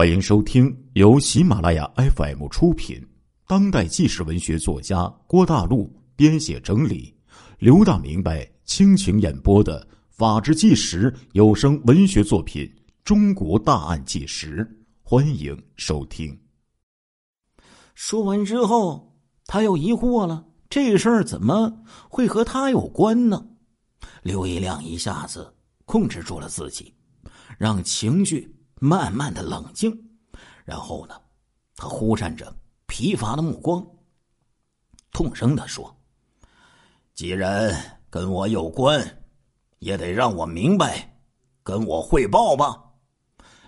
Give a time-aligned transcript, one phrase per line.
[0.00, 3.06] 欢迎收听由喜马拉雅 FM 出品、
[3.46, 7.14] 当代纪实文学作家郭大陆编写整理、
[7.58, 12.64] 刘大明白倾情演播的《法制纪实》有声文学作品
[13.04, 14.64] 《中国大案纪实》，
[15.02, 16.34] 欢迎收听。
[17.94, 19.14] 说完之后，
[19.44, 21.70] 他又疑惑了：这事儿怎么
[22.08, 23.46] 会和他有关呢？
[24.22, 25.54] 刘一亮一下子
[25.84, 26.90] 控制住了自己，
[27.58, 28.50] 让情绪。
[28.82, 29.94] 慢慢的冷静，
[30.64, 31.14] 然后呢，
[31.76, 32.50] 他忽闪着
[32.86, 33.86] 疲乏的目光，
[35.12, 35.94] 痛声的说
[37.14, 39.22] ：“既然跟我有关，
[39.80, 41.20] 也得让我明白，
[41.62, 42.82] 跟我汇报吧。”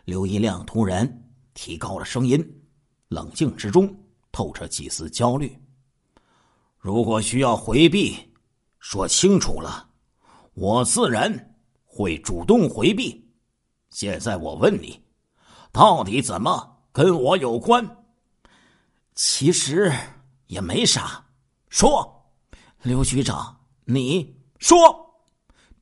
[0.06, 2.62] 刘一亮突然提高了声音，
[3.09, 3.95] 冷静之中
[4.32, 5.54] 透着几丝焦虑。
[6.79, 8.16] 如果需要回避，
[8.79, 9.90] 说清楚了，
[10.54, 11.54] 我自然
[11.84, 13.30] 会主动回避。
[13.90, 15.02] 现在我问你。
[15.72, 18.04] 到底怎么跟我有关？
[19.14, 19.90] 其实
[20.46, 21.24] 也没啥。
[21.70, 22.30] 说，
[22.82, 24.79] 刘局长，你说，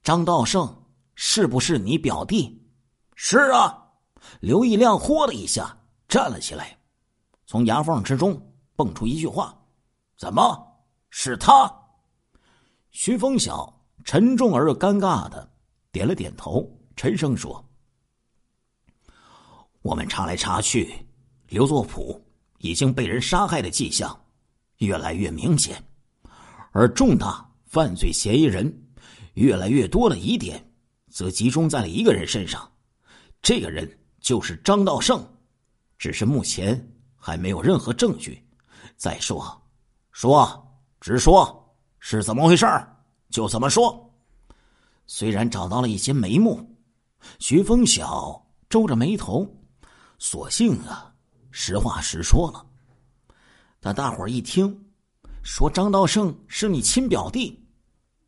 [0.02, 0.84] 张道胜
[1.16, 2.64] 是不是你表弟？
[3.16, 3.76] 是啊。
[4.40, 6.78] 刘义亮豁的一下站了起来，
[7.46, 8.40] 从牙缝之中
[8.76, 9.58] 蹦出一句话
[10.16, 10.56] ：“怎么
[11.10, 11.68] 是他？”
[12.92, 15.50] 徐峰晓沉重而又尴尬的
[15.90, 17.64] 点了点头，沉声说。
[19.82, 20.94] 我们查来查去，
[21.48, 22.22] 刘作甫
[22.58, 24.18] 已经被人杀害的迹象
[24.78, 25.82] 越来越明显，
[26.72, 28.70] 而重大犯罪嫌疑人
[29.34, 30.62] 越来越多的疑点，
[31.10, 32.70] 则集中在了一个人身上。
[33.40, 35.26] 这个人就是张道胜，
[35.96, 38.46] 只是目前还没有任何证据。
[38.98, 39.62] 再说，
[40.12, 42.66] 说直说，是怎么回事
[43.30, 44.14] 就怎么说。
[45.06, 46.78] 虽然找到了一些眉目，
[47.38, 49.56] 徐峰晓皱着眉头。
[50.22, 51.12] 索性啊，
[51.50, 52.64] 实话实说了。
[53.80, 54.78] 但大伙儿一听，
[55.42, 57.66] 说张道胜是你亲表弟，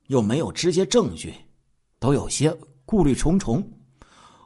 [0.06, 1.34] 又没有直接证据，
[1.98, 2.50] 都有些
[2.86, 3.62] 顾虑重重。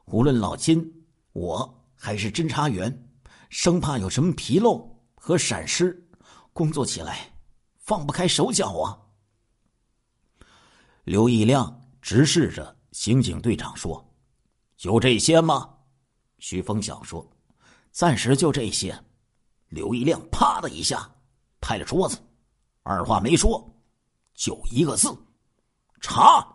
[0.06, 0.84] 无论老金，
[1.32, 3.08] 我还是侦查员，
[3.48, 6.04] 生怕有什么纰漏和闪失，
[6.52, 7.32] 工作起来
[7.78, 8.98] 放不开手脚啊。
[11.04, 14.04] 刘义亮直视着刑警队长说
[14.76, 15.72] ：“就这些吗？”
[16.40, 17.24] 徐峰想说。
[17.96, 18.94] 暂时就这些。
[19.68, 21.10] 刘一亮啪的一下
[21.62, 22.18] 拍了桌子，
[22.82, 23.74] 二话没说，
[24.34, 25.08] 就一个字：
[26.02, 26.46] 查。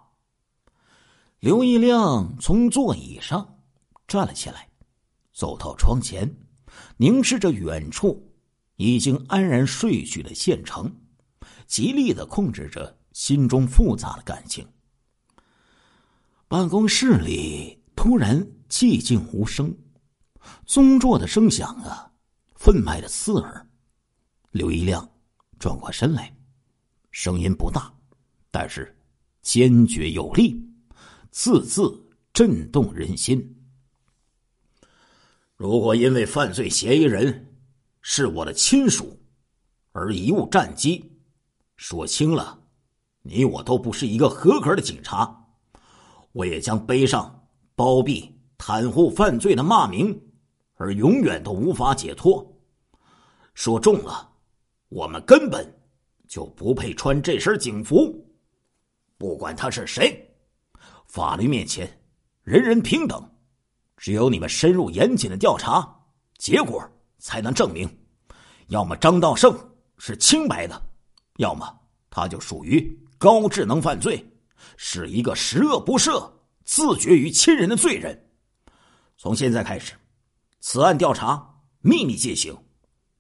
[1.40, 3.58] 刘一亮从座椅上
[4.08, 4.70] 站了起来，
[5.34, 6.32] 走到窗前，
[6.96, 8.32] 凝视着远处
[8.76, 10.96] 已经安然睡去的县城，
[11.66, 14.64] 极力的控制着心中复杂的感情。
[16.48, 19.76] 办公室里突然寂静无声。
[20.66, 22.12] 宗座的声响啊，
[22.56, 23.68] 分外的刺耳。
[24.52, 25.10] 刘一亮
[25.60, 26.36] 转过身来，
[27.12, 27.94] 声音不大，
[28.50, 28.98] 但是
[29.42, 30.62] 坚决有力，
[31.30, 31.92] 字字
[32.34, 33.58] 震动人心。
[35.56, 37.54] 如果因为犯罪嫌疑人
[38.02, 39.20] 是我的亲属
[39.92, 41.12] 而贻误战机，
[41.76, 42.60] 说轻了，
[43.22, 45.48] 你我都不是一个合格的警察，
[46.32, 50.20] 我也将背上包庇、袒护犯罪的骂名。
[50.82, 52.44] 而永远都无法解脱。
[53.54, 54.28] 说重了，
[54.90, 55.72] 我们根本
[56.28, 58.28] 就不配穿这身警服。
[59.16, 60.28] 不管他是谁，
[61.06, 61.88] 法律面前
[62.42, 63.24] 人人平等。
[63.96, 65.88] 只有你们深入严谨的调查，
[66.40, 66.84] 结果
[67.20, 67.88] 才能证明，
[68.70, 69.56] 要么张道胜
[70.00, 70.82] 是清白的，
[71.38, 74.26] 要么他就属于高智能犯罪，
[74.78, 76.28] 是一个十恶不赦、
[76.66, 78.20] 自绝于亲人的罪人。
[79.16, 79.94] 从现在开始。
[80.64, 82.56] 此案调查秘密进行，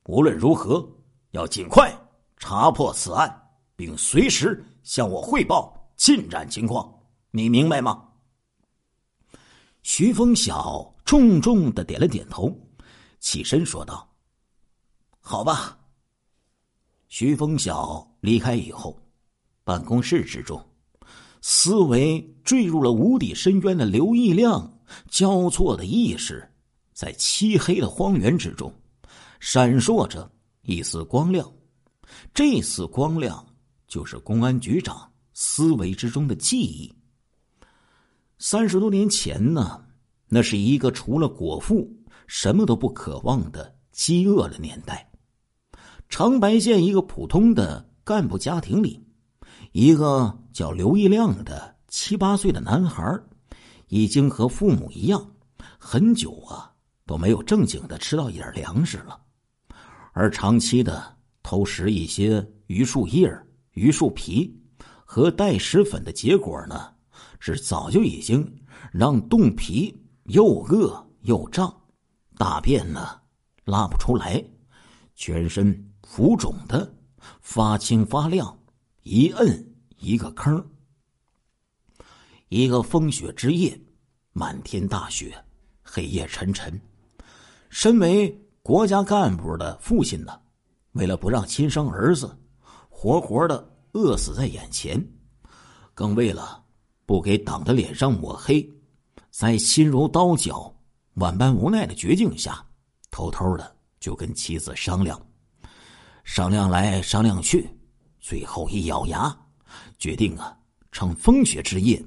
[0.05, 0.87] 无论如何
[1.31, 1.91] 要尽快
[2.37, 7.01] 查破此案，并随时向我汇报进展情况。
[7.31, 8.09] 你明白吗？
[9.81, 12.55] 徐峰晓重重的点了点头，
[13.19, 14.07] 起身说道
[15.19, 15.79] ：“好吧。”
[17.09, 19.01] 徐峰晓离开以后，
[19.63, 20.63] 办公室之中，
[21.41, 24.79] 思维坠入了无底深渊的刘义亮
[25.09, 26.47] 交错的意识。
[27.01, 28.71] 在漆黑的荒原之中，
[29.39, 30.31] 闪烁着
[30.61, 31.51] 一丝光亮。
[32.31, 33.43] 这丝光亮
[33.87, 36.93] 就是公安局长思维之中的记忆。
[38.37, 39.83] 三十多年前呢，
[40.27, 41.91] 那是一个除了果腹
[42.27, 45.09] 什么都不渴望的饥饿的年代。
[46.07, 49.03] 长白县一个普通的干部家庭里，
[49.71, 53.19] 一个叫刘义亮的七八岁的男孩，
[53.87, 55.31] 已经和父母一样，
[55.79, 56.70] 很久啊。
[57.11, 59.21] 都没有正经的吃到一点粮食了，
[60.13, 63.29] 而长期的偷食一些榆树叶、
[63.73, 64.57] 榆树皮
[65.03, 66.95] 和带石粉的结果呢，
[67.37, 68.49] 是早就已经
[68.93, 71.81] 让冻皮又饿又胀，
[72.37, 73.19] 大便呢
[73.65, 74.41] 拉不出来，
[75.13, 76.95] 全身浮肿的
[77.41, 78.57] 发青发亮，
[79.03, 80.65] 一摁一个坑。
[82.47, 83.77] 一个风雪之夜，
[84.31, 85.43] 满天大雪，
[85.83, 86.79] 黑夜沉沉。
[87.71, 88.29] 身为
[88.61, 90.37] 国家干部的父亲呢，
[90.91, 92.37] 为了不让亲生儿子
[92.89, 95.01] 活活的饿死在眼前，
[95.93, 96.61] 更为了
[97.05, 98.69] 不给党的脸上抹黑，
[99.29, 100.71] 在心如刀绞、
[101.13, 102.61] 万般无奈的绝境下，
[103.09, 105.19] 偷偷的就跟妻子商量，
[106.25, 107.69] 商量来商量去，
[108.19, 109.33] 最后一咬牙，
[109.97, 110.55] 决定啊，
[110.91, 112.03] 趁风雪之夜，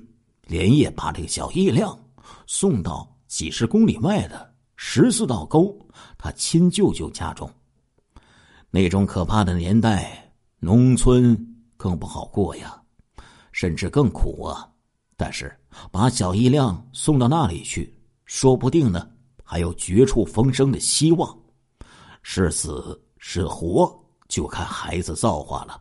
[0.47, 1.99] 连夜把这个小叶亮
[2.47, 4.54] 送到几十公里外的。
[4.77, 5.77] 十四道沟，
[6.19, 7.51] 他亲舅舅家中。
[8.71, 11.37] 那种可怕的年代，农村
[11.77, 12.81] 更不好过呀，
[13.53, 14.69] 甚至更苦啊。
[15.17, 15.57] 但是
[15.93, 19.09] 把小一亮送到那里去，说不定呢，
[19.45, 21.39] 还有绝处逢生的希望。
[22.23, 23.97] 是死是活，
[24.29, 25.81] 就看孩子造化了。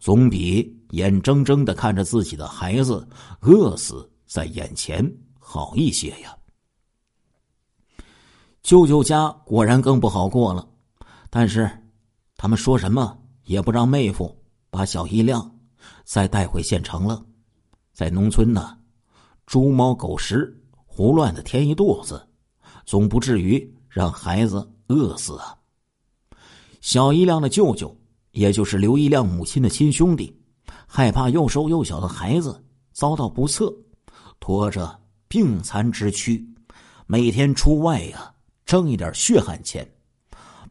[0.00, 3.06] 总比眼睁睁的看着自己的孩子
[3.40, 5.08] 饿死在眼前
[5.38, 6.35] 好一些呀。
[8.66, 10.68] 舅舅家果然更不好过了，
[11.30, 11.70] 但是
[12.36, 14.36] 他们说什么也不让妹夫
[14.70, 15.48] 把小一亮
[16.02, 17.24] 再带回县城了。
[17.92, 18.76] 在农村呢，
[19.46, 20.52] 猪猫狗食
[20.84, 22.20] 胡乱的填一肚子，
[22.84, 25.56] 总不至于让孩子饿死啊。
[26.80, 27.96] 小一亮的舅舅，
[28.32, 30.36] 也就是刘一亮母亲的亲兄弟，
[30.88, 33.72] 害怕又瘦又小的孩子遭到不测，
[34.40, 34.98] 拖着
[35.28, 36.44] 病残之躯，
[37.06, 38.32] 每天出外呀。
[38.66, 39.88] 挣一点血汗钱，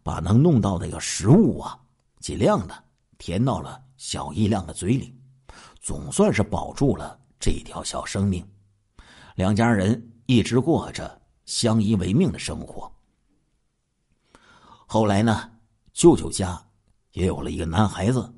[0.03, 1.79] 把能弄到那个食物啊，
[2.19, 2.83] 尽量的
[3.17, 5.17] 填到了小一亮的嘴里，
[5.79, 8.45] 总算是保住了这条小生命。
[9.35, 12.91] 两家人一直过着相依为命的生活。
[14.85, 15.49] 后来呢，
[15.93, 16.61] 舅舅家
[17.13, 18.29] 也有了一个男孩子，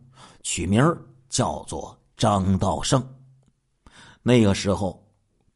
[0.44, 0.84] 取名
[1.30, 3.04] 叫做张道胜。
[4.22, 5.04] 那个时候，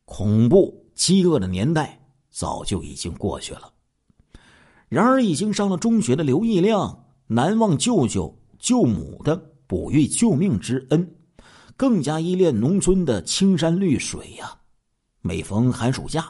[0.06, 3.72] 恐怖饥饿的年代早就已经过去了。
[4.92, 11.16] 然而，已经上了中学的刘义亮难忘舅舅舅母的哺育救命之恩，
[11.78, 14.54] 更加依恋农村的青山绿水呀。
[15.22, 16.30] 每逢寒暑假，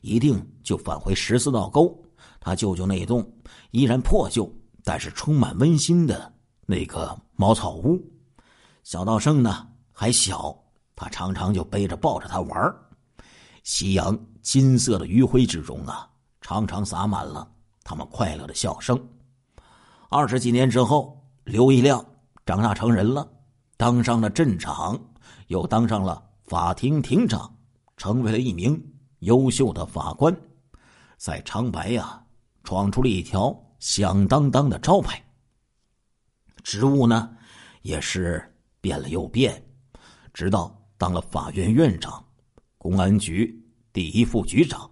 [0.00, 1.92] 一定就返回十四道沟，
[2.38, 3.28] 他舅舅那一栋
[3.72, 4.48] 依然破旧
[4.84, 6.32] 但是充满温馨的
[6.66, 8.00] 那个茅草屋。
[8.84, 10.56] 小道生呢还小，
[10.94, 12.74] 他常常就背着抱着他玩
[13.64, 16.08] 夕阳金色的余晖之中啊，
[16.40, 17.50] 常常洒满了。
[17.88, 19.02] 他们快乐的笑声。
[20.10, 22.04] 二十几年之后，刘一亮
[22.44, 23.26] 长大成人了，
[23.78, 25.00] 当上了镇长，
[25.46, 27.50] 又当上了法庭庭长，
[27.96, 28.78] 成为了一名
[29.20, 30.38] 优秀的法官，
[31.16, 32.22] 在长白呀
[32.62, 35.24] 闯出了一条响当当的招牌。
[36.62, 37.34] 职务呢，
[37.80, 39.66] 也是变了又变，
[40.34, 42.22] 直到当了法院院长、
[42.76, 44.90] 公安局第一副局长、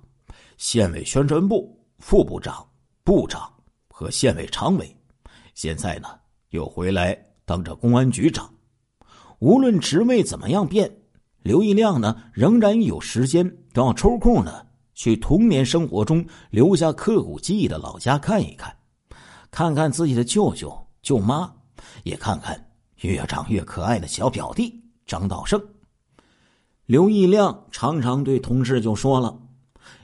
[0.56, 2.66] 县委宣传部副部长。
[3.06, 3.48] 部长
[3.88, 4.96] 和县委常委，
[5.54, 6.08] 现在呢
[6.48, 8.52] 又回来当着公安局长。
[9.38, 10.92] 无论职位怎么样变，
[11.44, 18.76] 刘义亮呢仍然有时间都要抽空呢去童年生活中留下刻骨记忆的老家看一看，
[19.52, 21.54] 看看自己的舅舅舅妈，
[22.02, 22.72] 也看看
[23.02, 25.64] 越长越可爱的小表弟张道胜。
[26.86, 29.38] 刘义亮常常对同事就说了：“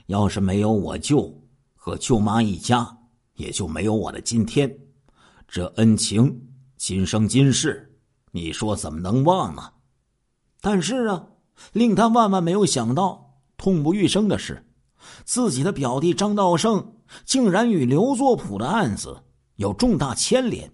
[0.07, 1.37] 要是没有我舅。”
[1.85, 2.97] 和舅妈一家
[3.33, 4.73] 也就没有我的今天，
[5.49, 6.47] 这恩情
[6.77, 7.93] 今生今世，
[8.31, 9.69] 你说怎么能忘呢？
[10.61, 11.27] 但是啊，
[11.73, 14.65] 令他万万没有想到，痛不欲生的是，
[15.25, 19.21] 自己的表弟张道胜竟然与刘作普的案子
[19.57, 20.71] 有重大牵连。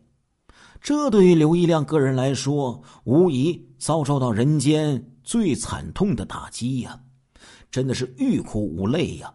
[0.80, 7.02] 这对于刘一亮个人来说，无疑遭受到人间最惨痛的打击呀！
[7.72, 9.34] 真的是欲哭无泪呀！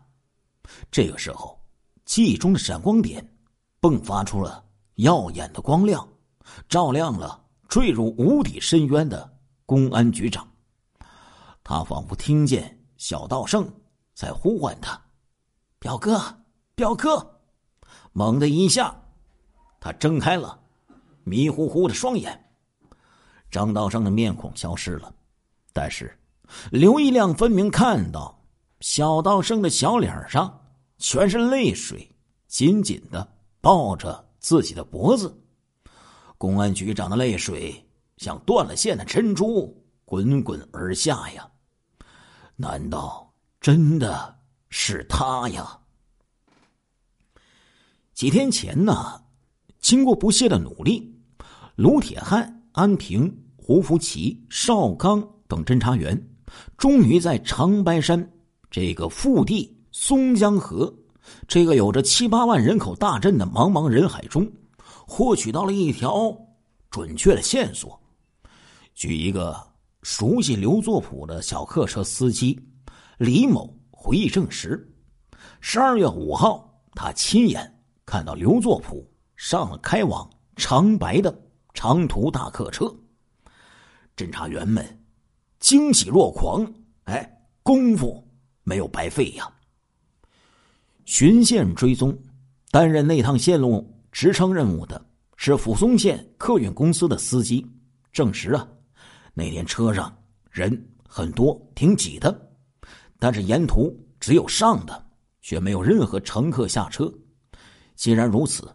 [0.89, 1.59] 这个时候。
[2.05, 3.27] 记忆中的闪光点，
[3.81, 4.65] 迸发出了
[4.97, 6.07] 耀眼的光亮，
[6.69, 10.47] 照亮了坠入无底深渊的公安局长。
[11.63, 13.67] 他仿佛听见小道胜
[14.15, 15.01] 在呼唤他
[15.81, 16.21] ：“表哥，
[16.75, 17.41] 表哥！”
[18.13, 18.95] 猛的一下，
[19.81, 20.61] 他睁开了
[21.25, 22.39] 迷糊糊的双眼。
[23.51, 25.15] 张道胜的面孔消失了，
[25.73, 26.17] 但是
[26.71, 28.39] 刘一亮分明看到
[28.81, 30.61] 小道胜的小脸上。
[30.99, 32.11] 全是泪水，
[32.47, 35.41] 紧紧的抱着自己的脖子。
[36.39, 37.75] 公安局长的泪水
[38.17, 41.49] 像断了线的珍珠滚滚而下呀！
[42.57, 45.81] 难道真的是他呀？
[48.13, 49.23] 几天前呢，
[49.81, 51.19] 经过不懈的努力，
[51.75, 56.29] 卢铁汉、安平、胡福奇、邵刚等侦查员，
[56.77, 58.33] 终于在长白山
[58.71, 60.93] 这个腹地松江河
[61.47, 64.45] 这个有着七八万人口大镇的茫茫人海中，
[65.07, 66.37] 获取到了一条
[66.91, 67.99] 准确的线索。
[68.93, 69.57] 据一个
[70.03, 72.61] 熟悉刘作普的小客车司机
[73.19, 74.93] 李某回忆证实，
[75.61, 77.71] 十二月五号，他亲眼。
[78.05, 81.33] 看到刘作甫上了开往长白的
[81.73, 82.93] 长途大客车，
[84.17, 84.85] 侦查员们
[85.61, 86.69] 惊喜若狂。
[87.05, 88.29] 哎，功夫
[88.65, 89.49] 没有白费呀！
[91.05, 92.17] 巡线追踪，
[92.71, 95.05] 担任那趟线路职称任务的
[95.37, 97.67] 是抚松县客运公司的司机，
[98.13, 98.67] 证实啊，
[99.35, 100.15] 那天车上
[100.51, 102.51] 人很多，挺挤的，
[103.19, 105.07] 但是沿途只有上的，
[105.43, 107.13] 却没有任何乘客下车。
[107.95, 108.75] 既然如此，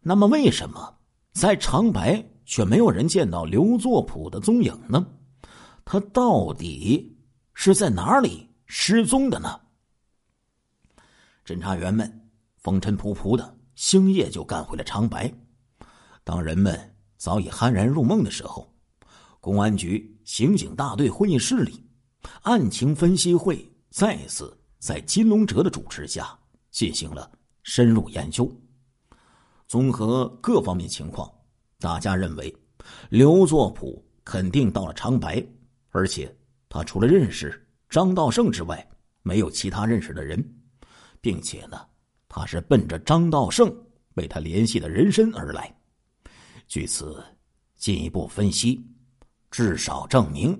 [0.00, 0.94] 那么为什么
[1.32, 5.06] 在长白却没有人见到刘作普的踪影呢？
[5.84, 7.16] 他到底
[7.54, 9.58] 是在哪里失踪的呢？
[11.48, 12.28] 侦查员们
[12.58, 15.32] 风尘仆仆的星夜就干回了长白。
[16.22, 16.78] 当人们
[17.16, 18.70] 早已酣然入梦的时候，
[19.40, 21.82] 公安局刑警大队会议室里，
[22.42, 26.38] 案情分析会再次在金龙哲的主持下
[26.70, 27.32] 进行了。
[27.62, 28.46] 深入研究，
[29.66, 31.32] 综合各方面情况，
[31.78, 32.54] 大家认为
[33.08, 35.42] 刘作甫肯定到了长白，
[35.92, 36.30] 而且
[36.68, 38.86] 他除了认识张道胜之外，
[39.22, 40.46] 没有其他认识的人，
[41.20, 41.80] 并且呢，
[42.28, 43.74] 他是奔着张道胜
[44.14, 45.74] 为他联系的人身而来。
[46.66, 47.22] 据此
[47.76, 48.84] 进一步分析，
[49.50, 50.58] 至少证明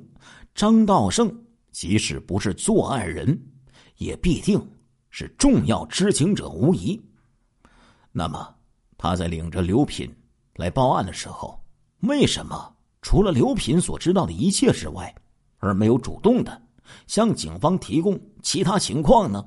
[0.54, 1.32] 张道胜
[1.70, 3.40] 即使不是作案人，
[3.96, 4.60] 也必定。
[5.10, 7.02] 是重要知情者无疑。
[8.12, 8.54] 那么，
[8.98, 10.14] 他在领着刘品
[10.56, 11.58] 来报案的时候，
[12.00, 15.12] 为什么除了刘品所知道的一切之外，
[15.56, 16.62] 而没有主动的
[17.06, 19.44] 向警方提供其他情况呢？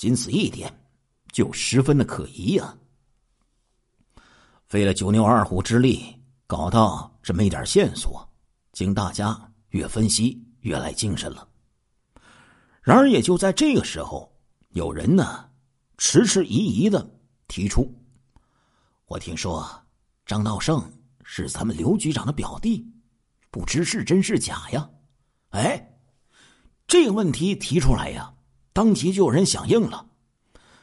[0.00, 0.74] 仅此一点，
[1.30, 2.74] 就十分的可疑呀！
[4.66, 6.16] 费了九牛二虎之力，
[6.46, 8.26] 搞到这么一点线索，
[8.72, 9.38] 经大家
[9.68, 11.46] 越分析越来精神了。
[12.80, 14.34] 然而，也就在这个时候。
[14.70, 15.50] 有人呢，
[15.98, 17.06] 迟迟疑疑的
[17.46, 17.92] 提出
[19.04, 19.68] ：“我听说
[20.24, 20.80] 张道胜
[21.24, 22.90] 是咱们刘局长的表弟，
[23.50, 24.88] 不知是真是假呀？”
[25.50, 25.92] 哎，
[26.86, 28.32] 这个问题提出来呀，
[28.72, 30.06] 当即就有人响应了：“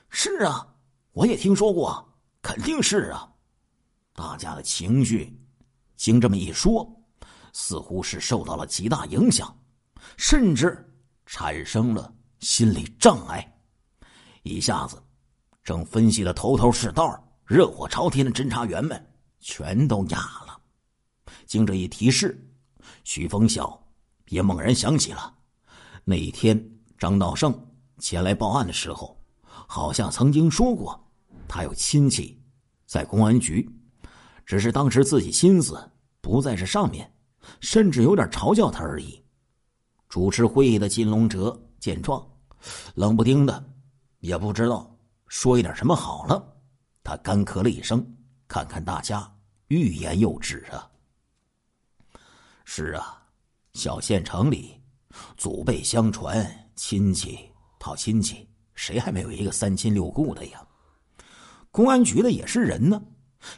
[0.10, 0.76] 是啊，
[1.14, 3.32] 我也听说过，肯定是啊。”
[4.14, 5.40] 大家的情绪
[5.96, 6.88] 经这么一说，
[7.54, 9.58] 似乎是受到了极大影响，
[10.18, 10.84] 甚至
[11.26, 13.60] 产生了心理障碍。
[14.44, 15.02] 一下子，
[15.64, 20.60] 正分析的头头是道、热火朝天的侦查员们全都哑了。
[21.46, 22.50] 经这一提示，
[23.04, 23.88] 徐峰晓
[24.28, 25.34] 也猛然想起了
[26.04, 26.62] 那一天
[26.98, 27.54] 张道胜
[28.00, 31.00] 前来报案的时候，好像曾经说过
[31.48, 32.40] 他有亲戚
[32.86, 33.70] 在公安局，
[34.46, 35.78] 只是当时自己心思
[36.22, 37.12] 不在这上面，
[37.60, 39.24] 甚至有点嘲笑他而已。
[40.10, 42.26] 主持会议的金龙哲见状，
[42.96, 43.74] 冷不丁的。
[44.20, 46.58] 也不知道说一点什么好了，
[47.04, 48.04] 他干咳了一声，
[48.48, 49.32] 看看大家，
[49.68, 50.90] 欲言又止啊。
[52.66, 53.22] 是啊，
[53.74, 54.82] 小县城里，
[55.38, 57.50] 祖辈相传，亲戚
[57.88, 60.62] 好亲戚，谁还没有一个三亲六故的呀？
[61.72, 63.02] 公安局的也是人呢，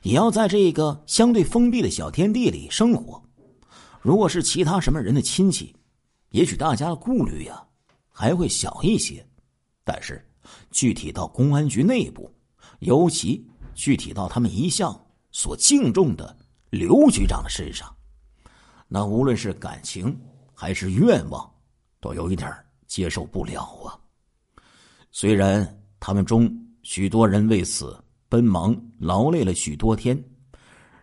[0.04, 3.20] 也要在这个相对封闭的小天地里生活。
[4.00, 5.76] 如果是其他什么人的亲戚，
[6.30, 7.66] 也许大家的顾虑呀
[8.08, 9.28] 还会小一些，
[9.84, 10.24] 但是。
[10.70, 12.32] 具体到公安局内部，
[12.80, 14.96] 尤其具体到他们一向
[15.32, 16.38] 所敬重的
[16.70, 17.92] 刘局长的身上，
[18.88, 20.16] 那无论是感情
[20.54, 21.52] 还是愿望，
[22.00, 22.52] 都有一点
[22.88, 23.99] 接受不了啊。
[25.12, 26.50] 虽然他们中
[26.84, 27.98] 许多人为此
[28.28, 30.22] 奔忙劳累了许多天，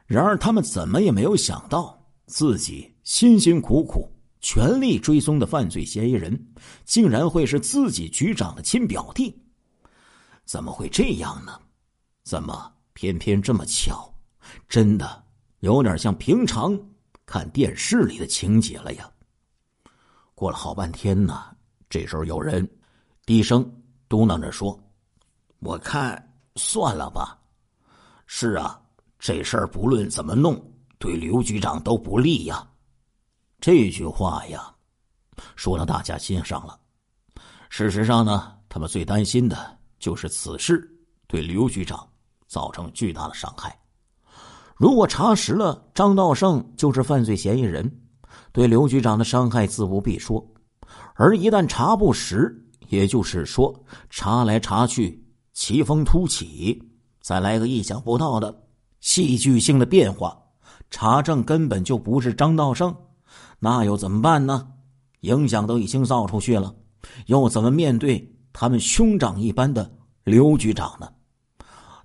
[0.07, 4.11] 然而他们怎么也没有想到，自己辛辛苦苦。
[4.41, 6.47] 全力追踪的犯罪嫌疑人，
[6.85, 9.35] 竟然会是自己局长的亲表弟？
[10.45, 11.59] 怎么会这样呢？
[12.23, 14.09] 怎么偏偏这么巧？
[14.69, 15.25] 真的
[15.61, 16.79] 有点像平常
[17.25, 19.11] 看电视里的情节了呀！
[20.37, 21.47] 过了好半天呢，
[21.91, 22.69] 这时候有人
[23.25, 23.69] 低声
[24.09, 24.79] 嘟囔着说
[25.61, 27.39] ：“我看算了吧。
[28.27, 28.81] 是啊，
[29.19, 30.61] 这事儿不论怎么弄，
[30.99, 32.67] 对刘局长都不利呀。
[33.61, 34.73] 这句话呀，
[35.57, 36.79] 说到大家心上了。
[37.69, 40.89] 事实上呢，他们最担心的就是此事
[41.27, 42.09] 对刘局长
[42.47, 43.77] 造成巨大的伤害。
[44.77, 47.91] 如果查实了张道胜就是犯罪嫌疑人，
[48.53, 50.39] 对刘局长的伤害自不必说；
[51.15, 56.83] 而一旦查不实，也就是说查来查去奇峰突起，
[57.21, 58.63] 再来个意想不到的
[59.01, 60.37] 戏剧性的变化，
[60.91, 62.95] 查证根本就不是张道胜。
[63.59, 64.69] 那又怎么办呢？
[65.21, 66.75] 影响都已经造出去了，
[67.27, 69.91] 又怎么面对他们兄长一般的
[70.25, 71.11] 刘局长呢？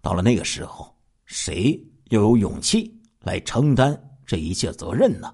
[0.02, 0.96] 到了那个时候，
[1.26, 5.32] 谁又有勇气来承担这一切责任呢？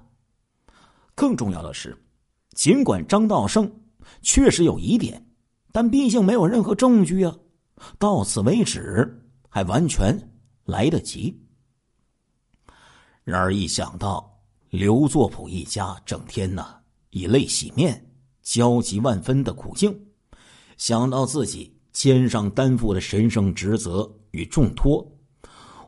[1.16, 1.98] 更重要的是，
[2.56, 3.72] 尽管张道胜
[4.22, 5.26] 确实有疑点，
[5.78, 7.36] 但毕竟没有任何证据啊。
[8.00, 10.32] 到此为止，还完全
[10.66, 11.40] 来得及。
[13.24, 14.42] 然而，一想到……
[14.72, 16.66] 刘作甫一家整天呢
[17.12, 18.10] 以泪洗面，
[18.42, 19.96] 焦急万分的苦境，
[20.78, 25.08] 想到自己肩上担负的神圣职责与重托，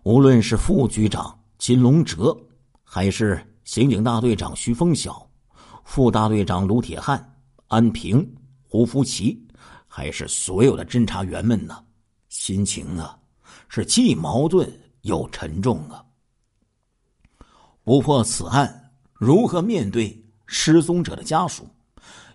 [0.03, 2.37] 无论是副局长金龙哲，
[2.83, 5.27] 还是刑警大队长徐峰晓，
[5.83, 7.35] 副大队长卢铁汉、
[7.67, 9.45] 安平、胡福奇，
[9.91, 11.83] 还是所有的侦查员们呢，
[12.29, 13.19] 心情啊
[13.67, 16.05] 是既矛盾又沉重啊。
[17.83, 21.67] 不破此案，如何面对失踪者的家属？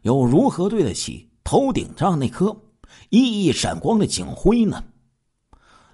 [0.02, 2.46] 又如何对得起头顶上那颗
[3.11, 4.84] 熠熠闪光的警徽呢？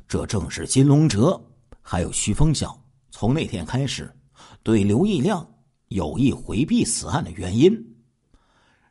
[0.08, 1.40] 这正是金龙哲
[1.82, 2.76] 还有徐峰晓
[3.10, 4.12] 从那天开始
[4.62, 5.46] 对刘义亮
[5.88, 7.70] 有意回避此案的原因。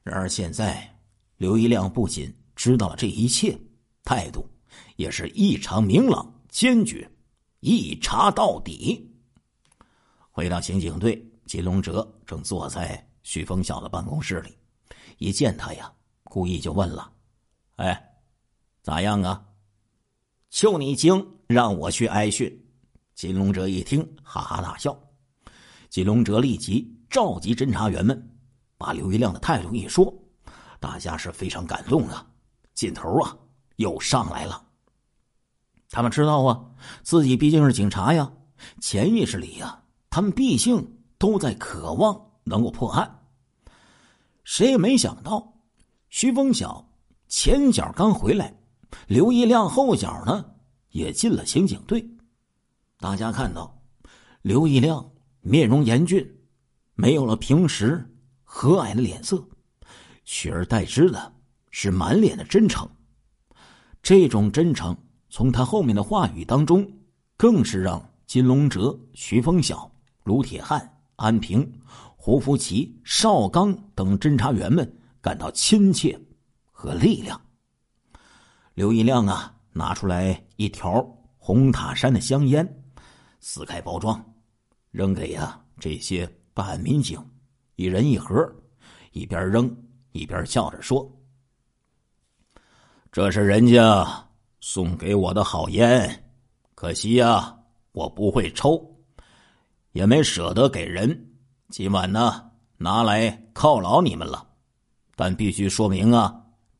[0.04, 0.98] 然而现在，
[1.38, 3.58] 刘义亮不仅知道了这一切，
[4.04, 4.46] 态度
[4.98, 7.10] 也是异常明朗坚决，
[7.62, 9.10] 一查到底。
[10.30, 14.58] 回到刑警队，金龙哲正坐在许峰晓的办公室里。
[15.20, 15.90] 一见他呀，
[16.26, 17.10] 故意就问了
[17.78, 18.20] ：“哎，
[18.82, 19.42] 咋样啊？
[20.50, 22.54] 就你精，让我去挨训。”
[23.16, 25.02] 金龙哲一听，哈哈大笑。
[25.90, 28.38] 金龙哲立即召集侦查员们，
[28.78, 30.14] 把刘一亮的态度一说，
[30.78, 32.30] 大家是非常感动啊，
[32.80, 33.38] 劲头啊
[33.76, 34.66] 又上来了。
[35.90, 36.64] 他们知道啊，
[37.04, 38.32] 自己毕竟是警察呀，
[38.80, 39.84] 潜意识里呀。
[40.10, 43.20] 他们毕竟都在渴望能够破案。
[44.46, 45.56] 谁也没想到，
[46.10, 46.90] 徐峰晓
[47.28, 48.58] 前脚刚回来，
[49.08, 50.46] 刘一亮后脚呢
[50.92, 52.10] 也进了刑警队。
[52.98, 53.82] 大家看到，
[54.42, 55.12] 刘一亮
[55.42, 56.26] 面容严峻，
[56.96, 58.10] 没有了平时
[58.46, 59.46] 和蔼的脸色，
[60.24, 61.34] 取而代之的
[61.72, 62.90] 是满脸的真诚。
[64.02, 64.96] 这种真诚，
[65.30, 66.90] 从他后面的话语当中，
[67.36, 69.92] 更是让金龙哲、徐峰晓。
[70.24, 71.68] 卢铁汉、安平、
[72.16, 76.20] 胡福奇、邵刚等侦查员们感到亲切
[76.72, 77.42] 和力量。
[78.76, 81.04] 刘一亮啊，拿出来一条
[81.38, 82.84] 红塔山的香烟，
[83.40, 84.24] 撕开包装，
[84.92, 87.20] 扔给呀这些办案民警，
[87.76, 88.54] 一人一盒，
[89.12, 89.76] 一边扔
[90.12, 91.12] 一边笑着说
[93.20, 94.08] ：“这是人家
[94.62, 96.24] 送给我的好烟，
[96.74, 97.54] 可惜呀，
[97.92, 98.82] 我不会抽。”
[99.92, 101.30] 也没舍得给人，
[101.68, 104.48] 今晚呢拿来犒劳你们了，
[105.18, 106.34] 但必须说明啊，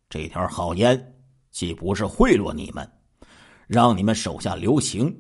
[0.10, 1.14] 这条好烟
[1.52, 2.90] 既不是贿赂你们，
[3.68, 5.14] 让你们手下留情，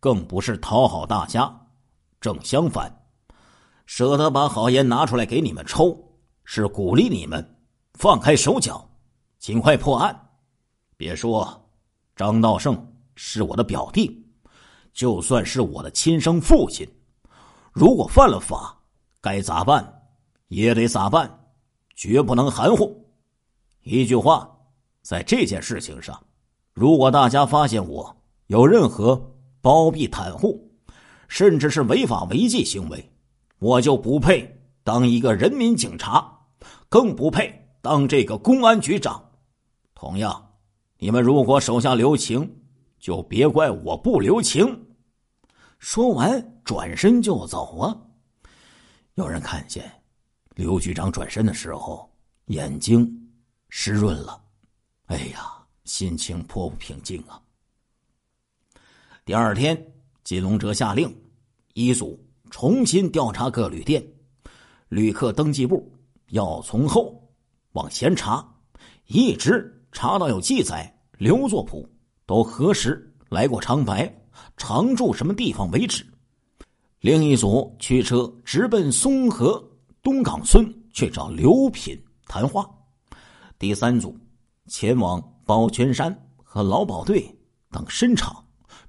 [0.00, 1.48] 更不是讨好大家，
[2.20, 2.92] 正相反，
[3.86, 5.96] 舍得把好烟拿出来给你们抽，
[6.44, 7.58] 是鼓励你们
[7.96, 8.84] 放开手脚，
[9.38, 10.20] 尽快破案。
[11.04, 11.68] 别说
[12.16, 12.74] 张道胜
[13.14, 14.26] 是我的表弟，
[14.94, 16.88] 就算是我的亲生父亲。
[17.72, 18.74] 如果犯了法，
[19.20, 20.02] 该咋办，
[20.48, 21.30] 也得咋办，
[21.94, 23.06] 绝不能含糊。
[23.82, 24.50] 一句话，
[25.02, 26.18] 在这件事情上，
[26.72, 29.14] 如果大家发现我有任何
[29.60, 30.74] 包庇袒护，
[31.28, 33.12] 甚至是违法违纪行为，
[33.58, 36.34] 我就不配当一个人民警察，
[36.88, 39.22] 更不配当这个公安局长。
[39.94, 40.53] 同样，
[41.04, 42.50] 你们如果手下留情，
[42.98, 44.86] 就别怪我不留情。
[45.78, 47.94] 说完，转身就走啊！
[49.12, 49.84] 有人看见
[50.54, 52.10] 刘局长转身的时候，
[52.46, 53.06] 眼睛
[53.68, 54.42] 湿润了。
[55.04, 55.52] 哎呀，
[55.84, 57.38] 心情颇不平静啊！
[59.26, 59.76] 第二天，
[60.22, 61.14] 金龙哲下令，
[61.74, 64.02] 一组重新调查各旅店、
[64.88, 65.94] 旅客登记簿，
[66.28, 67.30] 要从后
[67.72, 68.42] 往前查，
[69.08, 71.88] 一直查到有记载刘作甫
[72.26, 74.12] 都何时来过长白，
[74.56, 76.04] 常住什么地方为止。
[76.98, 79.62] 另一组驱车直奔松河
[80.02, 82.68] 东岗村去找刘品谈话。
[83.58, 84.18] 第三组
[84.66, 87.24] 前往宝泉山和劳保队
[87.70, 88.44] 等深场，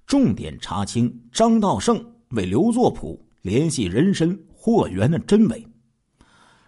[0.08, 5.66] 重点查清张道胜为刘作甫联系人参货源的真伪。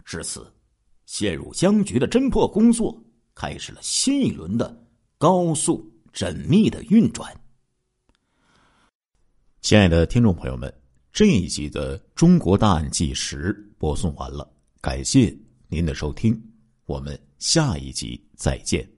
[0.05, 0.45] 至此，
[1.07, 2.95] 陷入僵局的侦破工作
[3.39, 4.83] 开始了新一轮的
[5.19, 7.31] 高速缜密的运转。
[9.61, 10.73] 亲爱的听众朋友们。
[11.13, 14.47] 这一集的《中国大案纪实》播送完了，
[14.79, 15.35] 感谢
[15.67, 16.39] 您的收听，
[16.85, 18.96] 我们下一集再见。